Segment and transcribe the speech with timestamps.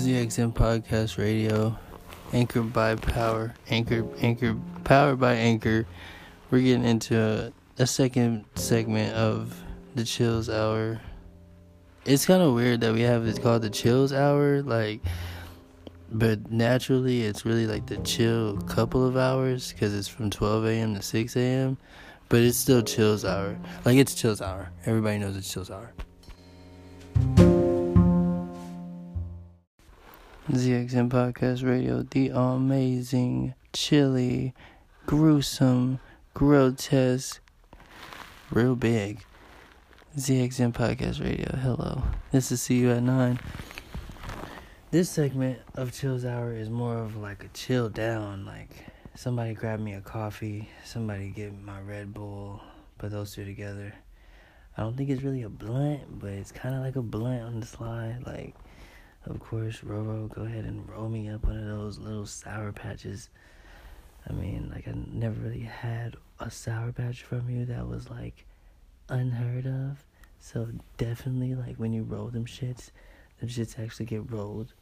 [0.00, 1.76] ZXM Podcast Radio,
[2.32, 5.84] anchored by Power, anchor, anchor, powered by Anchor.
[6.50, 7.52] We're getting into a,
[7.82, 9.62] a second segment of
[9.94, 11.02] the Chills Hour.
[12.06, 15.02] It's kind of weird that we have it called the Chills Hour, like,
[16.10, 20.94] but naturally it's really like the chill couple of hours because it's from 12 a.m.
[20.94, 21.76] to 6 a.m.
[22.30, 23.58] But it's still Chills Hour.
[23.84, 24.70] Like, it's Chills Hour.
[24.86, 25.92] Everybody knows it's Chills Hour.
[30.50, 34.52] ZXM Podcast Radio, the amazing, chilly,
[35.06, 36.00] gruesome,
[36.34, 37.40] grotesque,
[38.50, 39.24] real big.
[40.18, 42.02] ZXM Podcast Radio, hello.
[42.32, 43.38] This is See You at 9.
[44.90, 49.78] This segment of Chills Hour is more of like a chill down, like somebody grab
[49.78, 52.60] me a coffee, somebody get my Red Bull,
[52.98, 53.94] put those two together.
[54.76, 57.60] I don't think it's really a blunt, but it's kind of like a blunt on
[57.60, 58.56] the slide, like
[59.26, 63.28] of course, Roro, go ahead and roll me up one of those little sour patches.
[64.28, 68.46] I mean, like I never really had a sour patch from you that was like
[69.08, 70.04] unheard of.
[70.40, 72.90] So definitely, like when you roll them shits,
[73.40, 74.72] them shits actually get rolled.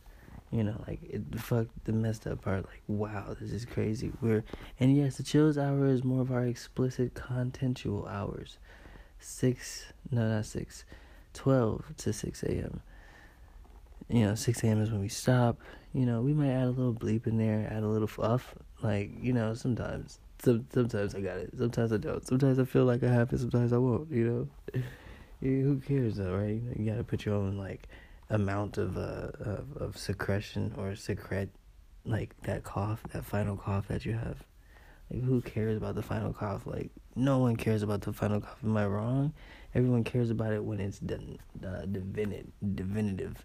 [0.52, 2.64] You know, like it, fuck the messed up part.
[2.64, 4.12] Like wow, this is crazy.
[4.20, 4.44] We're
[4.78, 8.58] and yes, the chills hour is more of our explicit contentual hours.
[9.18, 10.84] Six, no, not six,
[11.34, 12.82] twelve to six a.m
[14.08, 14.80] you know, 6 a.m.
[14.80, 15.58] is when we stop.
[15.92, 18.54] You know, we might add a little bleep in there, add a little fluff.
[18.82, 20.20] Like, you know, sometimes.
[20.40, 21.50] Some, sometimes I got it.
[21.58, 22.26] Sometimes I don't.
[22.26, 23.38] Sometimes I feel like I have it.
[23.38, 24.82] Sometimes I won't, you know.
[25.40, 26.60] who cares, though, right?
[26.76, 27.88] You gotta put your own, like,
[28.30, 31.50] amount of, uh, of, of secretion or secret,
[32.04, 34.44] like, that cough, that final cough that you have.
[35.10, 36.66] Like, who cares about the final cough?
[36.66, 38.58] Like, no one cares about the final cough.
[38.62, 39.32] Am I wrong?
[39.74, 43.44] Everyone cares about it when it's done, uh, divinit, divinative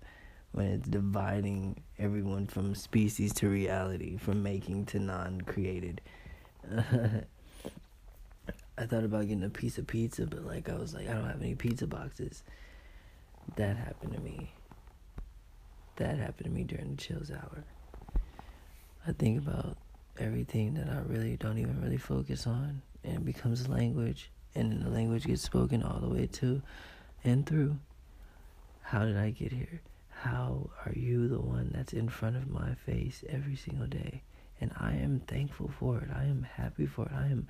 [0.53, 5.99] when it's dividing everyone from species to reality, from making to non created.
[8.77, 11.27] I thought about getting a piece of pizza, but like I was like, I don't
[11.27, 12.43] have any pizza boxes.
[13.55, 14.51] That happened to me.
[15.97, 17.63] That happened to me during the chills hour.
[19.07, 19.77] I think about
[20.19, 24.89] everything that I really don't even really focus on, and it becomes language, and the
[24.89, 26.61] language gets spoken all the way to
[27.23, 27.77] and through.
[28.81, 29.81] How did I get here?
[30.23, 34.23] How are you the one that's in front of my face every single day?
[34.61, 36.07] And I am thankful for it.
[36.15, 37.11] I am happy for it.
[37.13, 37.47] I am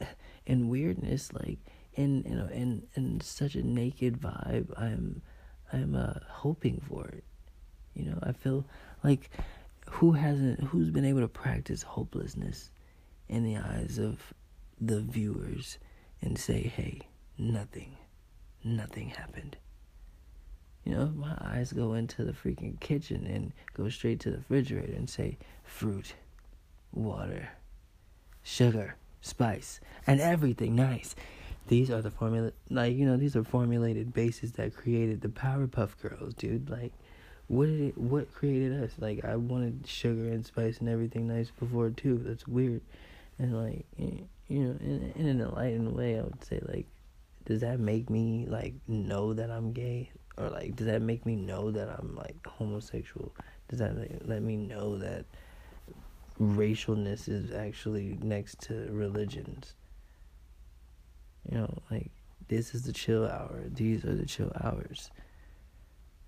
[0.46, 1.58] in weirdness, like
[1.94, 4.72] in you know, in in such a naked vibe.
[4.80, 5.22] I'm
[5.72, 7.24] I'm uh, hoping for it.
[7.94, 8.64] You know, I feel
[9.02, 9.30] like
[9.90, 12.70] who hasn't who's been able to practice hopelessness
[13.28, 14.32] in the eyes of
[14.80, 15.78] the viewers
[16.22, 17.00] and say, hey,
[17.36, 17.96] nothing,
[18.62, 19.56] nothing happened.
[20.84, 24.92] You know, my eyes go into the freaking kitchen and go straight to the refrigerator
[24.92, 26.14] and say fruit,
[26.92, 27.48] water,
[28.42, 31.16] sugar, spice, and everything nice.
[31.68, 35.98] These are the formula, like you know, these are formulated bases that created the Powerpuff
[36.02, 36.68] Girls, dude.
[36.68, 36.92] Like,
[37.48, 37.98] what did it?
[37.98, 38.92] What created us?
[38.98, 42.20] Like, I wanted sugar and spice and everything nice before too.
[42.22, 42.82] That's weird,
[43.38, 46.84] and like, you know, in, in an enlightened way, I would say like,
[47.46, 50.10] does that make me like know that I'm gay?
[50.36, 53.32] Or like does that make me know that I'm like homosexual?
[53.68, 55.24] Does that let me know that
[56.40, 59.74] racialness is actually next to religions?
[61.50, 62.10] You know, like
[62.48, 63.64] this is the chill hour.
[63.72, 65.10] These are the chill hours.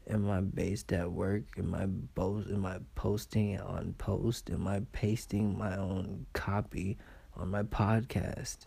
[0.08, 1.42] Am I based at work?
[1.58, 4.50] Am I both am I posting on post?
[4.50, 6.96] Am I pasting my own copy
[7.36, 8.58] on my podcast?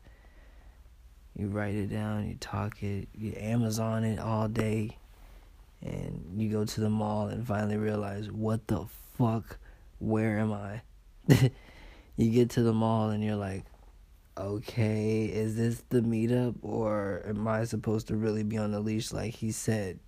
[1.34, 4.99] You write it down, you talk it, you Amazon it all day
[5.82, 8.86] and you go to the mall and finally realize what the
[9.18, 9.58] fuck?
[10.00, 10.82] Where am i?
[12.20, 13.64] You get to the mall and you're like
[14.38, 19.14] okay is this the meetup or am i supposed to really be on the leash?
[19.14, 20.00] Like he said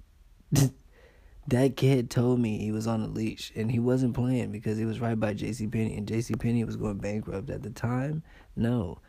[1.48, 4.84] that kid told me he was on a leash and he wasn't playing because he
[4.84, 8.24] was right by JC Penney and JC Penney was going bankrupt at the time.
[8.58, 9.00] No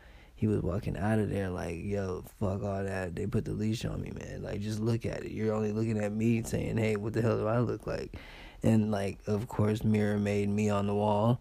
[0.43, 3.15] he was walking out of there like, yo, fuck all that.
[3.15, 4.43] They put the leash on me, man.
[4.43, 5.31] Like, just look at it.
[5.31, 8.17] You're only looking at me saying, hey, what the hell do I look like?
[8.61, 11.39] And, like, of course, Mirror made me on the wall.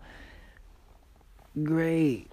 [1.64, 2.30] Great.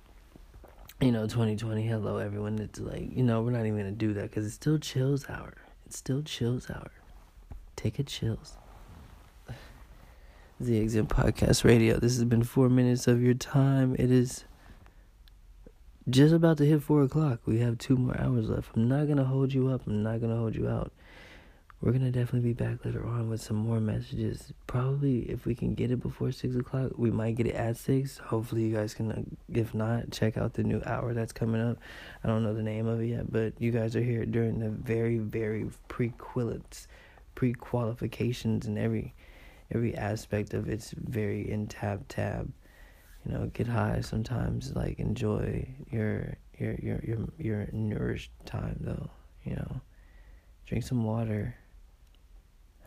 [1.01, 2.59] You know, 2020, hello, everyone.
[2.59, 5.27] It's like, you know, we're not even going to do that because it's still chills
[5.27, 5.55] hour.
[5.87, 6.91] It's still chills hour.
[7.77, 8.57] Take a chills.
[10.59, 11.97] The Exit Podcast Radio.
[11.97, 13.95] This has been four minutes of your time.
[13.97, 14.43] It is
[16.09, 17.39] just about to hit four o'clock.
[17.45, 18.75] We have two more hours left.
[18.75, 19.85] I'm not gonna hold you up.
[19.87, 20.91] I'm not gonna hold you out.
[21.81, 24.51] we're gonna definitely be back later on with some more messages.
[24.67, 28.17] Probably if we can get it before six o'clock, we might get it at six.
[28.17, 29.11] Hopefully, you guys can.
[29.11, 29.23] Uh,
[29.53, 31.77] if not, check out the new hour that's coming up.
[32.23, 34.69] I don't know the name of it yet, but you guys are here during the
[34.69, 36.87] very, very pre-quillets,
[37.35, 39.13] pre-qualifications, and every
[39.71, 42.51] every aspect of it's very in tab tab.
[43.25, 44.75] You know, get high sometimes.
[44.75, 49.09] Like enjoy your your your your your nourished time though.
[49.43, 49.81] You know,
[50.65, 51.55] drink some water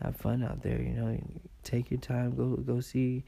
[0.03, 0.81] have fun out there.
[0.81, 1.17] You know,
[1.63, 2.35] take your time.
[2.35, 3.23] Go go see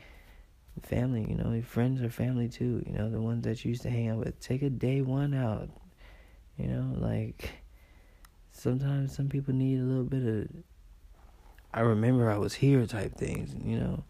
[0.81, 1.25] family.
[1.28, 2.84] You know, your friends are family too.
[2.86, 4.40] You know, the ones that you used to hang out with.
[4.40, 5.69] Take a day one out.
[6.57, 7.52] You know, like
[8.52, 10.48] sometimes some people need a little bit of.
[11.74, 13.54] I remember I was here type things.
[13.63, 14.04] You know,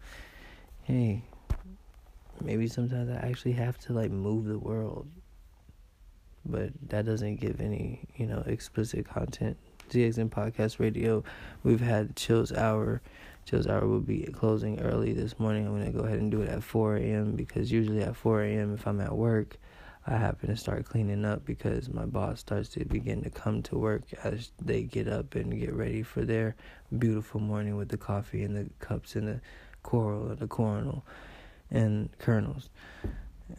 [0.84, 1.24] hey,
[2.42, 5.08] maybe sometimes I actually have to like move the world.
[6.44, 9.56] But that doesn't give any, you know, explicit content
[9.90, 11.22] ZXN Podcast Radio.
[11.62, 13.02] We've had Chills Hour.
[13.44, 15.66] Chills Hour will be closing early this morning.
[15.66, 17.32] I'm going to go ahead and do it at 4 a.m.
[17.32, 19.58] because usually at 4 a.m., if I'm at work,
[20.08, 23.76] I happen to start cleaning up because my boss starts to begin to come to
[23.76, 26.54] work as they get up and get ready for their
[26.96, 29.40] beautiful morning with the coffee and the cups and the
[29.82, 31.04] coral and the coronal
[31.70, 32.70] and kernels.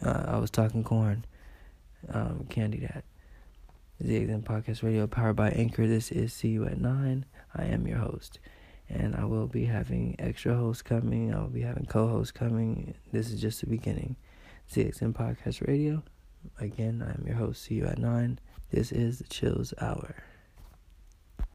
[0.02, 1.24] Uh, I was talking corn,
[2.12, 3.04] um, candy that.
[4.02, 5.86] ZXN Podcast Radio powered by Anchor.
[5.88, 7.24] This is See You at 9.
[7.56, 8.38] I am your host.
[8.88, 11.34] And I will be having extra hosts coming.
[11.34, 12.94] I will be having co hosts coming.
[13.12, 14.16] This is just the beginning.
[14.72, 16.04] ZXN Podcast Radio.
[16.60, 17.64] Again, I am your host.
[17.64, 18.38] See you at 9.
[18.70, 20.14] This is the Chills Hour.